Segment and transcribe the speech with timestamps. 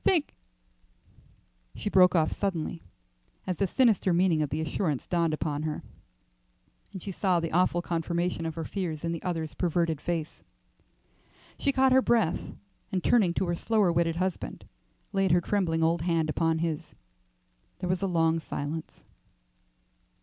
[0.03, 0.33] Thank"
[1.75, 2.81] She broke off suddenly
[3.45, 5.83] as the sinister meaning of the assurance dawned upon her
[6.91, 10.43] and she saw the awful confirmation of her fears in the other's averted face.
[11.59, 12.51] She caught her breath,
[12.91, 14.65] and turning to her slower witted husband,
[15.13, 16.95] laid her trembling old hand upon his.
[17.77, 19.03] There was a long silence.